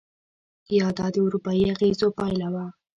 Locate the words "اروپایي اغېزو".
1.25-2.07